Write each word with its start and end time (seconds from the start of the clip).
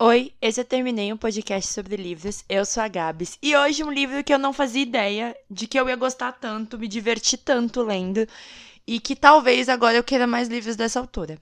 Oi, 0.00 0.32
esse 0.40 0.60
eu 0.60 0.64
terminei 0.64 1.12
um 1.12 1.16
podcast 1.16 1.72
sobre 1.72 1.96
livros. 1.96 2.44
Eu 2.48 2.64
sou 2.64 2.80
a 2.80 2.86
Gabs 2.86 3.36
e 3.42 3.56
hoje 3.56 3.82
um 3.82 3.90
livro 3.90 4.22
que 4.22 4.32
eu 4.32 4.38
não 4.38 4.52
fazia 4.52 4.80
ideia 4.80 5.36
de 5.50 5.66
que 5.66 5.76
eu 5.78 5.88
ia 5.88 5.96
gostar 5.96 6.30
tanto, 6.30 6.78
me 6.78 6.86
divertir 6.86 7.40
tanto 7.40 7.82
lendo 7.82 8.24
e 8.86 9.00
que 9.00 9.16
talvez 9.16 9.68
agora 9.68 9.96
eu 9.96 10.04
queira 10.04 10.24
mais 10.24 10.46
livros 10.46 10.76
dessa 10.76 11.00
autora. 11.00 11.36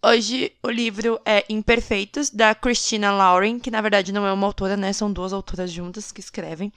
Hoje 0.00 0.52
o 0.62 0.70
livro 0.70 1.20
é 1.24 1.44
Imperfeitos, 1.48 2.30
da 2.30 2.54
Christina 2.54 3.10
Lauren, 3.10 3.58
que 3.58 3.72
na 3.72 3.80
verdade 3.80 4.12
não 4.12 4.24
é 4.24 4.32
uma 4.32 4.46
autora, 4.46 4.76
né? 4.76 4.92
São 4.92 5.12
duas 5.12 5.32
autoras 5.32 5.72
juntas 5.72 6.12
que 6.12 6.20
escrevem. 6.20 6.72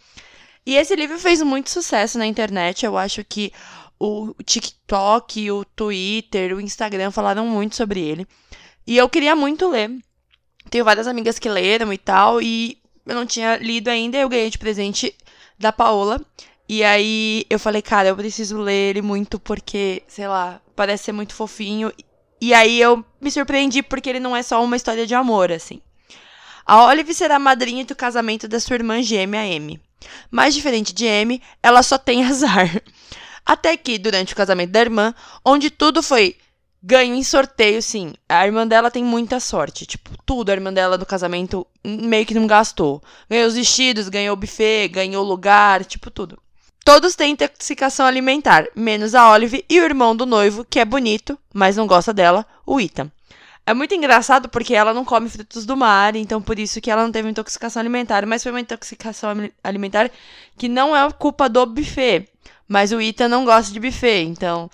E 0.65 0.77
esse 0.77 0.95
livro 0.95 1.19
fez 1.19 1.43
muito 1.43 1.69
sucesso 1.69 2.17
na 2.17 2.25
internet. 2.25 2.87
Eu 2.87 2.97
acho 2.97 3.23
que 3.23 3.53
o 3.99 4.33
TikTok, 4.43 5.51
o 5.51 5.63
Twitter, 5.63 6.55
o 6.55 6.59
Instagram 6.59 7.11
falaram 7.11 7.45
muito 7.45 7.75
sobre 7.75 7.99
ele. 7.99 8.27
E 8.87 8.97
eu 8.97 9.07
queria 9.07 9.35
muito 9.35 9.69
ler. 9.69 9.91
Tenho 10.69 10.85
várias 10.85 11.07
amigas 11.07 11.39
que 11.39 11.49
leram 11.49 11.91
e 11.91 11.97
tal, 11.97 12.41
e 12.41 12.77
eu 13.05 13.15
não 13.15 13.25
tinha 13.25 13.57
lido 13.57 13.89
ainda, 13.89 14.17
eu 14.17 14.29
ganhei 14.29 14.49
de 14.49 14.57
presente 14.57 15.15
da 15.57 15.71
Paola. 15.71 16.21
E 16.67 16.83
aí 16.83 17.45
eu 17.49 17.57
falei, 17.57 17.81
cara, 17.81 18.09
eu 18.09 18.15
preciso 18.15 18.59
ler 18.59 18.91
ele 18.91 19.01
muito 19.01 19.39
porque, 19.39 20.03
sei 20.07 20.27
lá, 20.27 20.61
parece 20.75 21.05
ser 21.05 21.11
muito 21.11 21.33
fofinho. 21.33 21.91
E 22.39 22.53
aí 22.53 22.79
eu 22.79 23.03
me 23.19 23.31
surpreendi 23.31 23.81
porque 23.81 24.09
ele 24.09 24.19
não 24.19 24.35
é 24.35 24.43
só 24.43 24.63
uma 24.63 24.75
história 24.75 25.07
de 25.07 25.15
amor, 25.15 25.51
assim. 25.51 25.81
A 26.65 26.85
Olive 26.85 27.13
será 27.15 27.39
madrinha 27.39 27.83
do 27.83 27.95
casamento 27.95 28.47
da 28.47 28.59
sua 28.59 28.75
irmã 28.75 29.01
gêmea, 29.01 29.41
Amy. 29.41 29.81
Mais 30.29 30.53
diferente 30.53 30.93
de 30.93 31.07
Amy, 31.07 31.41
ela 31.63 31.81
só 31.81 31.97
tem 31.97 32.23
azar. 32.29 32.69
Até 33.43 33.75
que, 33.75 33.97
durante 33.97 34.33
o 34.33 34.35
casamento 34.35 34.69
da 34.69 34.81
irmã, 34.81 35.15
onde 35.43 35.71
tudo 35.71 36.03
foi 36.03 36.37
ganho 36.81 37.15
em 37.15 37.23
sorteio, 37.23 37.81
sim. 37.81 38.13
A 38.27 38.45
irmã 38.45 38.67
dela 38.67 38.89
tem 38.91 39.03
muita 39.03 39.39
sorte. 39.39 39.85
Tipo, 39.85 40.11
tudo 40.25 40.49
a 40.49 40.53
irmã 40.53 40.73
dela 40.73 40.97
do 40.97 41.05
casamento 41.05 41.65
meio 41.83 42.25
que 42.25 42.33
não 42.33 42.47
gastou. 42.47 43.01
Ganhou 43.29 43.47
os 43.47 43.55
vestidos, 43.55 44.09
ganhou 44.09 44.33
o 44.33 44.37
buffet, 44.37 44.87
ganhou 44.87 45.23
lugar, 45.23 45.85
tipo, 45.85 46.09
tudo. 46.09 46.37
Todos 46.83 47.15
têm 47.15 47.33
intoxicação 47.33 48.05
alimentar, 48.05 48.67
menos 48.75 49.13
a 49.13 49.29
Olive 49.31 49.63
e 49.69 49.79
o 49.79 49.83
irmão 49.83 50.15
do 50.15 50.25
noivo, 50.25 50.65
que 50.67 50.79
é 50.79 50.85
bonito, 50.85 51.37
mas 51.53 51.75
não 51.75 51.85
gosta 51.85 52.13
dela, 52.13 52.45
o 52.65 52.79
Ethan. 52.79 53.11
É 53.65 53.73
muito 53.75 53.93
engraçado 53.93 54.49
porque 54.49 54.73
ela 54.73 54.91
não 54.93 55.05
come 55.05 55.29
frutos 55.29 55.65
do 55.65 55.77
mar, 55.77 56.15
então 56.15 56.41
por 56.41 56.57
isso 56.57 56.81
que 56.81 56.89
ela 56.89 57.03
não 57.03 57.11
teve 57.11 57.29
intoxicação 57.29 57.79
alimentar, 57.79 58.25
mas 58.25 58.41
foi 58.41 58.51
uma 58.51 58.61
intoxicação 58.61 59.29
alimentar 59.63 60.09
que 60.57 60.67
não 60.67 60.95
é 60.95 61.11
culpa 61.11 61.47
do 61.47 61.63
buffet. 61.67 62.27
Mas 62.67 62.91
o 62.91 62.99
Ethan 62.99 63.27
não 63.27 63.45
gosta 63.45 63.71
de 63.71 63.79
buffet, 63.79 64.23
então 64.23 64.71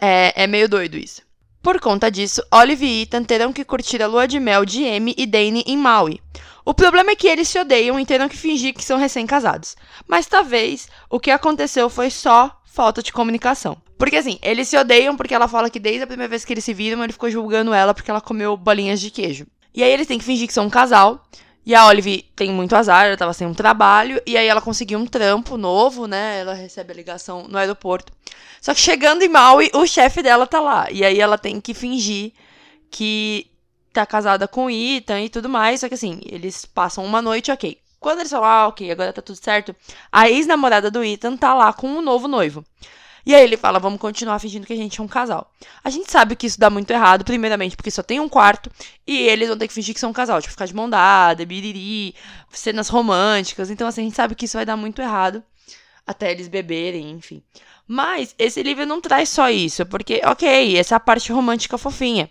é, 0.00 0.44
é 0.44 0.46
meio 0.46 0.68
doido 0.68 0.96
isso. 0.96 1.22
Por 1.62 1.80
conta 1.80 2.10
disso, 2.10 2.42
Olive 2.52 2.84
e 2.84 3.02
Ethan 3.02 3.24
terão 3.24 3.52
que 3.52 3.64
curtir 3.64 4.02
a 4.02 4.06
lua 4.06 4.28
de 4.28 4.38
mel 4.38 4.66
de 4.66 4.86
Amy 4.86 5.14
e 5.16 5.24
Dane 5.24 5.64
em 5.66 5.78
Maui. 5.78 6.20
O 6.62 6.74
problema 6.74 7.12
é 7.12 7.16
que 7.16 7.26
eles 7.26 7.48
se 7.48 7.58
odeiam 7.58 7.98
e 7.98 8.04
terão 8.04 8.28
que 8.28 8.36
fingir 8.36 8.74
que 8.74 8.84
são 8.84 8.98
recém-casados. 8.98 9.76
Mas 10.06 10.26
talvez 10.26 10.88
o 11.08 11.18
que 11.18 11.30
aconteceu 11.30 11.88
foi 11.88 12.10
só 12.10 12.60
falta 12.64 13.02
de 13.02 13.12
comunicação. 13.12 13.76
Porque 13.96 14.16
assim, 14.16 14.38
eles 14.42 14.68
se 14.68 14.76
odeiam 14.76 15.16
porque 15.16 15.34
ela 15.34 15.48
fala 15.48 15.70
que 15.70 15.78
desde 15.78 16.02
a 16.02 16.06
primeira 16.06 16.28
vez 16.28 16.44
que 16.44 16.52
eles 16.52 16.64
se 16.64 16.74
viram, 16.74 17.02
ele 17.02 17.12
ficou 17.12 17.30
julgando 17.30 17.72
ela 17.72 17.94
porque 17.94 18.10
ela 18.10 18.20
comeu 18.20 18.56
bolinhas 18.56 19.00
de 19.00 19.10
queijo. 19.10 19.46
E 19.74 19.82
aí 19.82 19.90
eles 19.90 20.06
têm 20.06 20.18
que 20.18 20.24
fingir 20.24 20.46
que 20.46 20.52
são 20.54 20.66
um 20.66 20.70
casal. 20.70 21.24
E 21.66 21.74
a 21.74 21.86
Olive 21.86 22.22
tem 22.36 22.50
muito 22.50 22.76
azar, 22.76 23.06
ela 23.06 23.16
tava 23.16 23.32
sem 23.32 23.46
um 23.46 23.54
trabalho, 23.54 24.20
e 24.26 24.36
aí 24.36 24.46
ela 24.46 24.60
conseguiu 24.60 24.98
um 24.98 25.06
trampo 25.06 25.56
novo, 25.56 26.06
né? 26.06 26.40
Ela 26.40 26.52
recebe 26.52 26.92
a 26.92 26.96
ligação 26.96 27.48
no 27.48 27.56
aeroporto. 27.56 28.12
Só 28.60 28.74
que 28.74 28.80
chegando 28.80 29.22
em 29.22 29.28
Maui, 29.28 29.70
o 29.74 29.86
chefe 29.86 30.22
dela 30.22 30.46
tá 30.46 30.60
lá. 30.60 30.90
E 30.90 31.04
aí 31.04 31.20
ela 31.20 31.38
tem 31.38 31.60
que 31.60 31.72
fingir 31.72 32.32
que 32.90 33.50
tá 33.92 34.04
casada 34.04 34.46
com 34.46 34.66
o 34.66 34.70
Ethan 34.70 35.22
e 35.22 35.28
tudo 35.30 35.48
mais. 35.48 35.80
Só 35.80 35.88
que 35.88 35.94
assim, 35.94 36.20
eles 36.26 36.64
passam 36.64 37.04
uma 37.04 37.22
noite, 37.22 37.50
ok. 37.50 37.78
Quando 37.98 38.18
eles 38.20 38.30
falam, 38.30 38.48
ah, 38.48 38.68
ok, 38.68 38.90
agora 38.90 39.12
tá 39.14 39.22
tudo 39.22 39.36
certo, 39.36 39.74
a 40.12 40.28
ex-namorada 40.28 40.90
do 40.90 41.02
Ethan 41.02 41.36
tá 41.38 41.54
lá 41.54 41.72
com 41.72 41.88
um 41.88 42.02
novo 42.02 42.28
noivo. 42.28 42.62
E 43.26 43.34
aí 43.34 43.42
ele 43.42 43.56
fala, 43.56 43.78
vamos 43.78 43.98
continuar 43.98 44.38
fingindo 44.38 44.66
que 44.66 44.72
a 44.72 44.76
gente 44.76 45.00
é 45.00 45.02
um 45.02 45.08
casal. 45.08 45.50
A 45.82 45.88
gente 45.88 46.10
sabe 46.10 46.36
que 46.36 46.46
isso 46.46 46.60
dá 46.60 46.68
muito 46.68 46.90
errado, 46.90 47.24
primeiramente 47.24 47.74
porque 47.74 47.90
só 47.90 48.02
tem 48.02 48.20
um 48.20 48.28
quarto 48.28 48.70
e 49.06 49.16
eles 49.16 49.48
vão 49.48 49.56
ter 49.56 49.66
que 49.66 49.74
fingir 49.74 49.94
que 49.94 50.00
são 50.00 50.10
um 50.10 50.14
casal, 50.14 50.40
tipo, 50.40 50.52
ficar 50.52 50.66
de 50.66 50.74
mão 50.74 50.88
dada, 50.90 51.44
biriri, 51.46 52.14
cenas 52.50 52.88
românticas. 52.88 53.70
Então, 53.70 53.88
assim, 53.88 54.02
a 54.02 54.04
gente 54.04 54.16
sabe 54.16 54.34
que 54.34 54.44
isso 54.44 54.58
vai 54.58 54.66
dar 54.66 54.76
muito 54.76 55.00
errado 55.00 55.42
até 56.06 56.30
eles 56.30 56.48
beberem, 56.48 57.12
enfim. 57.12 57.42
Mas 57.88 58.34
esse 58.38 58.62
livro 58.62 58.84
não 58.84 59.00
traz 59.00 59.30
só 59.30 59.48
isso, 59.50 59.86
porque, 59.86 60.20
ok, 60.24 60.76
essa 60.76 60.94
é 60.94 60.96
a 60.96 61.00
parte 61.00 61.32
romântica 61.32 61.78
fofinha. 61.78 62.30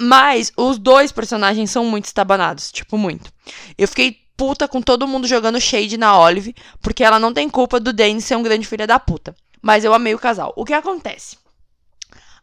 Mas 0.00 0.52
os 0.56 0.78
dois 0.78 1.12
personagens 1.12 1.70
são 1.70 1.84
muito 1.84 2.06
estabanados, 2.06 2.72
tipo, 2.72 2.98
muito. 2.98 3.32
Eu 3.78 3.86
fiquei 3.86 4.18
puta 4.36 4.66
com 4.66 4.82
todo 4.82 5.06
mundo 5.06 5.28
jogando 5.28 5.60
shade 5.60 5.96
na 5.96 6.18
Olive, 6.18 6.54
porque 6.82 7.04
ela 7.04 7.20
não 7.20 7.32
tem 7.32 7.48
culpa 7.48 7.78
do 7.78 7.92
Dane 7.92 8.20
ser 8.20 8.36
um 8.36 8.42
grande 8.42 8.66
filho 8.66 8.84
da 8.84 8.98
puta 8.98 9.34
mas 9.64 9.82
eu 9.82 9.94
amei 9.94 10.14
o 10.14 10.18
casal. 10.18 10.52
O 10.56 10.64
que 10.64 10.74
acontece? 10.74 11.38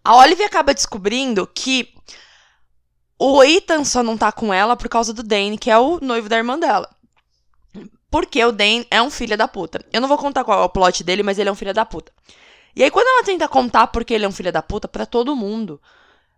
A 0.03 0.15
Olive 0.15 0.43
acaba 0.43 0.73
descobrindo 0.73 1.45
que 1.45 1.93
o 3.19 3.43
Ethan 3.43 3.85
só 3.85 4.01
não 4.01 4.17
tá 4.17 4.31
com 4.31 4.51
ela 4.51 4.75
por 4.75 4.89
causa 4.89 5.13
do 5.13 5.21
Dane, 5.21 5.55
que 5.55 5.69
é 5.69 5.77
o 5.77 5.99
noivo 6.01 6.27
da 6.27 6.37
irmã 6.37 6.57
dela. 6.57 6.89
Porque 8.09 8.43
o 8.43 8.51
Dane 8.51 8.87
é 8.89 8.99
um 8.99 9.11
filho 9.11 9.37
da 9.37 9.47
puta. 9.47 9.85
Eu 9.93 10.01
não 10.01 10.07
vou 10.07 10.17
contar 10.17 10.43
qual 10.43 10.63
é 10.63 10.65
o 10.65 10.69
plot 10.69 11.03
dele, 11.03 11.21
mas 11.21 11.37
ele 11.37 11.47
é 11.47 11.51
um 11.51 11.55
filho 11.55 11.75
da 11.75 11.85
puta. 11.85 12.11
E 12.75 12.83
aí, 12.83 12.89
quando 12.89 13.05
ela 13.05 13.23
tenta 13.23 13.47
contar 13.47 13.85
porque 13.87 14.15
ele 14.15 14.25
é 14.25 14.27
um 14.27 14.31
filho 14.31 14.51
da 14.51 14.63
puta 14.63 14.87
para 14.87 15.05
todo 15.05 15.35
mundo, 15.35 15.79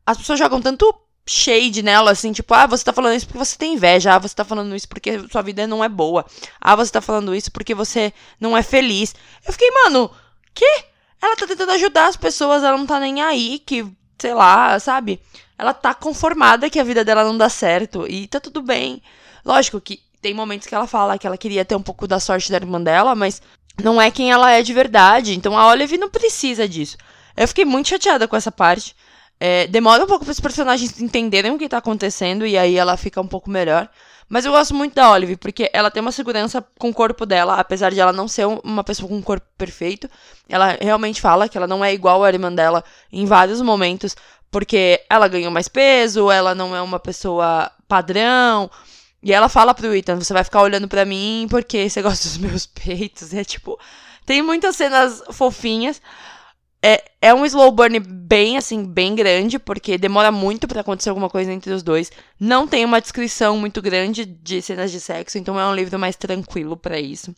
as 0.06 0.18
pessoas 0.18 0.38
jogam 0.38 0.62
tanto 0.62 0.94
shade 1.26 1.82
nela, 1.82 2.12
assim, 2.12 2.34
tipo, 2.34 2.54
ah, 2.54 2.68
você 2.68 2.84
tá 2.84 2.92
falando 2.92 3.16
isso 3.16 3.26
porque 3.26 3.40
você 3.40 3.58
tem 3.58 3.76
inveja, 3.76 4.14
ah, 4.14 4.20
você 4.20 4.36
tá 4.36 4.44
falando 4.44 4.76
isso 4.76 4.90
porque 4.90 5.18
sua 5.32 5.42
vida 5.42 5.66
não 5.66 5.82
é 5.82 5.88
boa, 5.88 6.26
ah, 6.60 6.76
você 6.76 6.92
tá 6.92 7.00
falando 7.00 7.34
isso 7.34 7.50
porque 7.50 7.74
você 7.74 8.12
não 8.38 8.58
é 8.58 8.62
feliz. 8.62 9.16
Eu 9.48 9.54
fiquei, 9.54 9.72
mano, 9.72 10.12
que? 10.54 10.86
Ela 11.22 11.36
tá 11.36 11.48
tentando 11.48 11.72
ajudar 11.72 12.08
as 12.08 12.18
pessoas, 12.18 12.64
ela 12.64 12.78
não 12.78 12.86
tá 12.86 13.00
nem 13.00 13.22
aí, 13.22 13.60
que, 13.60 13.86
sei 14.20 14.34
lá, 14.34 14.78
sabe? 14.80 15.22
Ela 15.58 15.74
tá 15.74 15.94
conformada 15.94 16.70
que 16.70 16.80
a 16.80 16.84
vida 16.84 17.06
dela 17.06 17.24
não 17.24 17.38
dá 17.38 17.48
certo 17.48 18.06
e 18.08 18.28
tá 18.28 18.40
tudo 18.40 18.62
bem. 18.62 19.02
Lógico 19.46 19.80
que 19.80 20.02
tem 20.22 20.34
momentos 20.34 20.68
que 20.68 20.76
ela 20.76 20.88
fala 20.88 21.18
que 21.18 21.28
ela 21.28 21.38
queria 21.38 21.66
ter 21.66 21.76
um 21.76 21.82
pouco 21.82 22.08
da 22.08 22.20
sorte 22.20 22.52
da 22.52 22.58
irmã 22.58 22.82
dela, 22.82 23.14
mas 23.16 23.42
não 23.82 24.02
é 24.02 24.12
quem 24.12 24.32
ela 24.32 24.52
é 24.52 24.62
de 24.62 24.74
verdade. 24.74 25.34
Então 25.34 25.58
a 25.58 25.68
Olive 25.68 25.98
não 25.98 26.10
precisa 26.10 26.68
disso. 26.68 26.98
Eu 27.36 27.48
fiquei 27.48 27.66
muito 27.66 27.90
chateada 27.90 28.28
com 28.28 28.36
essa 28.36 28.52
parte. 28.52 28.96
É, 29.40 29.68
demora 29.68 30.04
um 30.04 30.08
pouco 30.08 30.24
para 30.24 30.32
os 30.32 30.40
personagens 30.40 31.02
entenderem 31.02 31.52
o 31.52 31.58
que 31.58 31.68
tá 31.68 31.78
acontecendo 31.78 32.46
e 32.46 32.58
aí 32.58 32.78
ela 32.78 32.96
fica 32.96 33.20
um 33.20 33.28
pouco 33.28 33.50
melhor. 33.50 33.90
Mas 34.30 34.46
eu 34.46 34.52
gosto 34.52 34.74
muito 34.74 34.96
da 34.96 35.12
Olive, 35.12 35.36
porque 35.36 35.70
ela 35.74 35.92
tem 35.92 36.02
uma 36.02 36.12
segurança 36.12 36.66
com 36.80 36.90
o 36.90 36.94
corpo 36.94 37.26
dela, 37.26 37.60
apesar 37.60 37.92
de 37.92 38.00
ela 38.00 38.14
não 38.14 38.28
ser 38.28 38.48
uma 38.64 38.84
pessoa 38.84 39.08
com 39.10 39.18
um 39.18 39.22
corpo 39.22 39.46
perfeito. 39.58 40.10
Ela 40.48 40.78
realmente 40.82 41.22
fala 41.22 41.50
que 41.50 41.58
ela 41.58 41.68
não 41.68 41.84
é 41.84 41.94
igual 41.94 42.24
à 42.24 42.30
irmã 42.30 42.52
dela 42.52 42.84
em 43.12 43.26
vários 43.26 43.62
momentos, 43.62 44.16
porque 44.50 45.02
ela 45.10 45.28
ganhou 45.28 45.52
mais 45.52 45.68
peso, 45.68 46.32
ela 46.32 46.56
não 46.56 46.76
é 46.76 46.82
uma 46.82 47.00
pessoa 47.00 47.72
padrão. 47.88 48.72
E 49.22 49.32
ela 49.32 49.48
fala 49.48 49.74
pro 49.74 49.96
Ethan, 49.96 50.20
você 50.20 50.34
vai 50.34 50.44
ficar 50.44 50.62
olhando 50.62 50.88
para 50.88 51.06
mim 51.06 51.48
porque 51.50 51.90
você 51.90 52.02
gosta 52.04 52.28
dos 52.28 52.38
meus 52.38 52.66
peitos. 52.66 53.34
É 53.34 53.44
tipo, 53.44 53.80
tem 54.26 54.42
muitas 54.42 54.76
cenas 54.76 55.24
fofinhas. 55.32 56.02
É, 56.82 57.04
é 57.24 57.34
um 57.34 57.46
slow 57.46 57.72
burn 57.72 58.02
bem, 58.02 58.58
assim, 58.58 58.84
bem 58.84 59.16
grande, 59.16 59.58
porque 59.58 59.98
demora 59.98 60.30
muito 60.30 60.68
para 60.68 60.82
acontecer 60.82 61.08
alguma 61.08 61.30
coisa 61.30 61.54
entre 61.54 61.72
os 61.72 61.82
dois. 61.82 62.12
Não 62.38 62.68
tem 62.68 62.84
uma 62.84 63.00
descrição 63.00 63.56
muito 63.58 63.82
grande 63.82 64.26
de 64.26 64.62
cenas 64.62 64.92
de 64.92 65.00
sexo, 65.00 65.38
então 65.38 65.58
é 65.58 65.66
um 65.66 65.74
livro 65.74 65.98
mais 65.98 66.18
tranquilo 66.18 66.76
para 66.76 67.00
isso. 67.00 67.34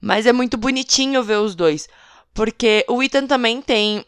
Mas 0.00 0.26
é 0.26 0.32
muito 0.32 0.56
bonitinho 0.56 1.22
ver 1.22 1.36
os 1.36 1.54
dois, 1.54 1.88
porque 2.34 2.84
o 2.88 3.00
Ethan 3.04 3.28
também 3.28 3.62
tem 3.62 4.04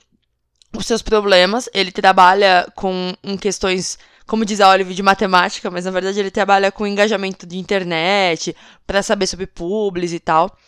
os 0.76 0.84
seus 0.86 1.02
problemas. 1.02 1.68
Ele 1.72 1.92
trabalha 1.92 2.66
com 2.74 3.14
questões, 3.40 4.00
como 4.26 4.44
diz 4.44 4.60
a 4.60 4.68
Olive, 4.70 4.92
de 4.92 5.04
matemática, 5.04 5.70
mas 5.70 5.84
na 5.84 5.92
verdade 5.92 6.18
ele 6.18 6.32
trabalha 6.32 6.72
com 6.72 6.84
engajamento 6.84 7.46
de 7.46 7.58
internet, 7.58 8.56
para 8.84 9.04
saber 9.04 9.28
sobre 9.28 9.46
publis 9.46 10.12
e 10.12 10.18
tal. 10.18 10.58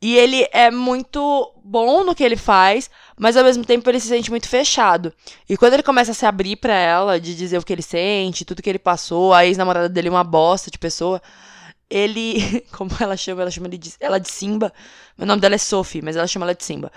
E 0.00 0.16
ele 0.16 0.46
é 0.52 0.70
muito 0.70 1.52
bom 1.64 2.04
no 2.04 2.14
que 2.14 2.22
ele 2.22 2.36
faz, 2.36 2.88
mas 3.18 3.36
ao 3.36 3.42
mesmo 3.42 3.64
tempo 3.64 3.88
ele 3.90 3.98
se 3.98 4.06
sente 4.08 4.30
muito 4.30 4.48
fechado. 4.48 5.12
E 5.48 5.56
quando 5.56 5.74
ele 5.74 5.82
começa 5.82 6.12
a 6.12 6.14
se 6.14 6.24
abrir 6.24 6.56
para 6.56 6.74
ela, 6.74 7.20
de 7.20 7.34
dizer 7.34 7.58
o 7.58 7.64
que 7.64 7.72
ele 7.72 7.82
sente, 7.82 8.44
tudo 8.44 8.62
que 8.62 8.70
ele 8.70 8.78
passou, 8.78 9.34
a 9.34 9.44
ex-namorada 9.44 9.88
dele 9.88 10.08
é 10.08 10.10
uma 10.10 10.22
bosta 10.22 10.70
de 10.70 10.78
pessoa, 10.78 11.20
ele. 11.90 12.64
Como 12.72 12.90
ela 13.00 13.16
chama? 13.16 13.42
Ela 13.42 13.50
chama 13.50 13.66
ele 13.66 13.78
de, 13.78 13.94
ela 14.00 14.18
de 14.18 14.30
Simba. 14.30 14.72
O 15.18 15.26
nome 15.26 15.40
dela 15.40 15.54
é 15.54 15.58
Sophie, 15.58 16.02
mas 16.02 16.16
ela 16.16 16.26
chama 16.26 16.46
ela 16.46 16.54
de 16.54 16.64
Simba. 16.64 16.92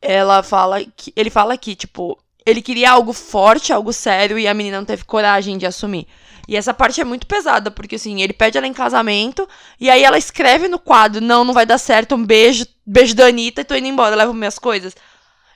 Ela 0.00 0.42
fala 0.42 0.84
que. 0.84 1.12
Ele 1.14 1.30
fala 1.30 1.56
que, 1.56 1.76
tipo, 1.76 2.18
ele 2.44 2.62
queria 2.62 2.90
algo 2.90 3.12
forte, 3.12 3.72
algo 3.72 3.92
sério, 3.92 4.38
e 4.38 4.46
a 4.46 4.54
menina 4.54 4.78
não 4.78 4.84
teve 4.84 5.04
coragem 5.04 5.58
de 5.58 5.66
assumir. 5.66 6.06
E 6.48 6.56
essa 6.56 6.74
parte 6.74 7.00
é 7.00 7.04
muito 7.04 7.26
pesada, 7.26 7.70
porque 7.70 7.94
assim, 7.94 8.20
ele 8.20 8.32
pede 8.32 8.58
ela 8.58 8.66
em 8.66 8.72
casamento, 8.72 9.48
e 9.80 9.88
aí 9.88 10.02
ela 10.02 10.18
escreve 10.18 10.68
no 10.68 10.78
quadro, 10.78 11.20
não, 11.20 11.44
não 11.44 11.54
vai 11.54 11.64
dar 11.64 11.78
certo, 11.78 12.14
um 12.14 12.24
beijo, 12.24 12.66
beijo 12.84 13.14
da 13.14 13.26
Anitta, 13.26 13.60
e 13.60 13.64
tô 13.64 13.74
indo 13.74 13.86
embora, 13.86 14.16
levo 14.16 14.34
minhas 14.34 14.58
coisas. 14.58 14.94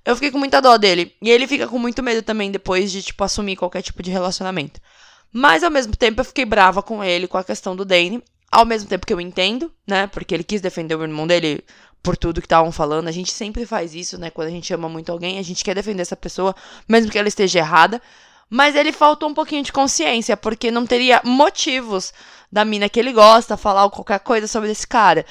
Eu 0.06 0.14
fiquei 0.14 0.30
com 0.30 0.38
muita 0.38 0.62
dó 0.62 0.78
dele. 0.78 1.12
E 1.20 1.28
ele 1.28 1.48
fica 1.48 1.66
com 1.66 1.80
muito 1.80 2.00
medo 2.00 2.22
também 2.22 2.52
depois 2.52 2.92
de, 2.92 3.02
tipo, 3.02 3.24
assumir 3.24 3.56
qualquer 3.56 3.82
tipo 3.82 4.04
de 4.04 4.10
relacionamento. 4.12 4.80
Mas 5.32 5.64
ao 5.64 5.70
mesmo 5.70 5.96
tempo 5.96 6.20
eu 6.20 6.24
fiquei 6.24 6.44
brava 6.44 6.80
com 6.80 7.02
ele, 7.02 7.26
com 7.26 7.36
a 7.36 7.42
questão 7.42 7.74
do 7.74 7.84
Dane. 7.84 8.22
Ao 8.50 8.64
mesmo 8.64 8.88
tempo 8.88 9.04
que 9.04 9.12
eu 9.12 9.20
entendo, 9.20 9.72
né? 9.84 10.06
Porque 10.06 10.32
ele 10.32 10.44
quis 10.44 10.60
defender 10.60 10.94
o 10.94 11.02
irmão 11.02 11.26
dele 11.26 11.64
por 12.02 12.16
tudo 12.16 12.40
que 12.40 12.46
estavam 12.46 12.70
falando. 12.70 13.08
A 13.08 13.12
gente 13.12 13.32
sempre 13.32 13.66
faz 13.66 13.94
isso, 13.94 14.18
né? 14.18 14.30
Quando 14.30 14.48
a 14.48 14.50
gente 14.50 14.72
ama 14.72 14.88
muito 14.88 15.10
alguém, 15.10 15.38
a 15.38 15.42
gente 15.42 15.64
quer 15.64 15.74
defender 15.74 16.02
essa 16.02 16.16
pessoa, 16.16 16.54
mesmo 16.88 17.10
que 17.10 17.18
ela 17.18 17.28
esteja 17.28 17.58
errada. 17.58 18.00
Mas 18.48 18.76
ele 18.76 18.92
faltou 18.92 19.28
um 19.28 19.34
pouquinho 19.34 19.62
de 19.62 19.72
consciência, 19.72 20.36
porque 20.36 20.70
não 20.70 20.86
teria 20.86 21.20
motivos 21.24 22.12
da 22.50 22.64
mina 22.64 22.88
que 22.88 23.00
ele 23.00 23.12
gosta 23.12 23.56
falar 23.56 23.90
qualquer 23.90 24.20
coisa 24.20 24.46
sobre 24.46 24.70
esse 24.70 24.86
cara. 24.86 25.26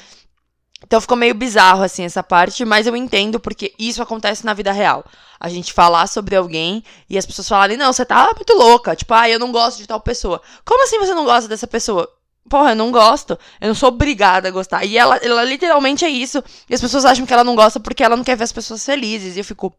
Então 0.83 0.99
ficou 1.01 1.17
meio 1.17 1.33
bizarro, 1.33 1.83
assim, 1.83 2.03
essa 2.03 2.21
parte, 2.21 2.63
mas 2.65 2.85
eu 2.85 2.95
entendo 2.95 3.39
porque 3.39 3.73
isso 3.79 4.03
acontece 4.03 4.45
na 4.45 4.53
vida 4.53 4.71
real. 4.71 5.03
A 5.39 5.49
gente 5.49 5.73
falar 5.73 6.07
sobre 6.07 6.35
alguém 6.35 6.83
e 7.09 7.17
as 7.17 7.25
pessoas 7.25 7.47
falarem, 7.47 7.77
não, 7.77 7.91
você 7.91 8.05
tá 8.05 8.31
muito 8.35 8.53
louca. 8.53 8.95
Tipo, 8.95 9.13
ah, 9.13 9.29
eu 9.29 9.39
não 9.39 9.51
gosto 9.51 9.77
de 9.77 9.87
tal 9.87 9.99
pessoa. 9.99 10.41
Como 10.63 10.83
assim 10.83 10.99
você 10.99 11.13
não 11.13 11.25
gosta 11.25 11.47
dessa 11.47 11.65
pessoa? 11.65 12.11
Porra, 12.49 12.71
eu 12.71 12.75
não 12.75 12.91
gosto. 12.91 13.37
Eu 13.59 13.69
não 13.69 13.75
sou 13.75 13.89
obrigada 13.89 14.47
a 14.47 14.51
gostar. 14.51 14.85
E 14.85 14.97
ela, 14.97 15.17
ela 15.17 15.43
literalmente 15.43 16.05
é 16.05 16.09
isso. 16.09 16.43
E 16.69 16.75
as 16.75 16.81
pessoas 16.81 17.05
acham 17.05 17.25
que 17.25 17.33
ela 17.33 17.43
não 17.43 17.55
gosta 17.55 17.79
porque 17.79 18.03
ela 18.03 18.15
não 18.15 18.23
quer 18.23 18.37
ver 18.37 18.43
as 18.43 18.51
pessoas 18.51 18.85
felizes. 18.85 19.35
E 19.35 19.39
eu 19.39 19.43
fico, 19.43 19.73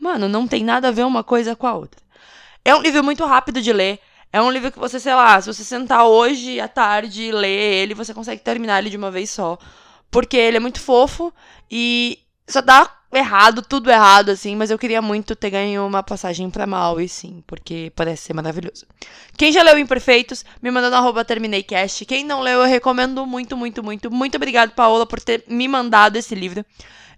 mano, 0.00 0.28
não 0.28 0.46
tem 0.46 0.64
nada 0.64 0.88
a 0.88 0.92
ver 0.92 1.04
uma 1.04 1.24
coisa 1.24 1.56
com 1.56 1.66
a 1.66 1.74
outra. 1.74 2.00
É 2.64 2.74
um 2.74 2.82
livro 2.82 3.02
muito 3.02 3.24
rápido 3.24 3.60
de 3.60 3.72
ler. 3.72 4.00
É 4.32 4.40
um 4.42 4.50
livro 4.50 4.70
que 4.70 4.78
você, 4.78 5.00
sei 5.00 5.14
lá, 5.14 5.40
se 5.40 5.52
você 5.52 5.64
sentar 5.64 6.04
hoje 6.06 6.60
à 6.60 6.68
tarde 6.68 7.24
e 7.24 7.32
ler 7.32 7.48
ele, 7.48 7.94
você 7.94 8.12
consegue 8.12 8.42
terminar 8.42 8.78
ele 8.78 8.90
de 8.90 8.96
uma 8.96 9.10
vez 9.10 9.30
só. 9.30 9.58
Porque 10.10 10.36
ele 10.36 10.58
é 10.58 10.60
muito 10.60 10.80
fofo 10.80 11.32
e 11.70 12.18
só 12.46 12.60
dá 12.60 12.90
errado, 13.12 13.62
tudo 13.62 13.90
errado, 13.90 14.30
assim, 14.30 14.54
mas 14.54 14.70
eu 14.70 14.78
queria 14.78 15.00
muito 15.00 15.34
ter 15.34 15.50
ganho 15.50 15.86
uma 15.86 16.02
passagem 16.02 16.50
pra 16.50 16.66
Maui, 16.66 17.08
sim, 17.08 17.42
porque 17.46 17.92
parece 17.96 18.24
ser 18.24 18.34
maravilhoso. 18.34 18.86
Quem 19.36 19.52
já 19.52 19.62
leu 19.62 19.78
Imperfeitos, 19.78 20.44
me 20.62 20.70
mandou 20.70 20.90
no 20.90 20.96
arroba 20.96 21.24
TermineiCast. 21.24 22.04
Quem 22.04 22.24
não 22.24 22.40
leu, 22.40 22.60
eu 22.60 22.66
recomendo 22.66 23.24
muito, 23.26 23.56
muito, 23.56 23.82
muito. 23.82 24.10
Muito 24.10 24.36
obrigado, 24.36 24.72
Paola, 24.72 25.06
por 25.06 25.20
ter 25.20 25.44
me 25.48 25.66
mandado 25.66 26.16
esse 26.16 26.34
livro. 26.34 26.64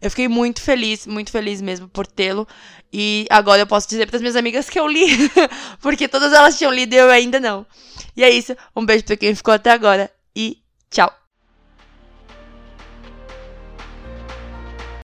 Eu 0.00 0.08
fiquei 0.08 0.28
muito 0.28 0.62
feliz, 0.62 1.06
muito 1.06 1.30
feliz 1.30 1.60
mesmo 1.60 1.88
por 1.88 2.06
tê-lo. 2.06 2.46
E 2.92 3.26
agora 3.28 3.62
eu 3.62 3.66
posso 3.66 3.88
dizer 3.88 4.06
para 4.06 4.16
as 4.16 4.22
minhas 4.22 4.36
amigas 4.36 4.70
que 4.70 4.80
eu 4.80 4.86
li, 4.86 5.06
porque 5.80 6.08
todas 6.08 6.32
elas 6.32 6.56
tinham 6.56 6.72
lido 6.72 6.94
e 6.94 6.98
eu 6.98 7.10
ainda 7.10 7.38
não. 7.38 7.66
E 8.16 8.24
é 8.24 8.30
isso. 8.30 8.56
Um 8.74 8.84
beijo 8.84 9.04
para 9.04 9.16
quem 9.16 9.34
ficou 9.34 9.52
até 9.52 9.70
agora 9.70 10.10
e 10.34 10.58
tchau. 10.90 11.19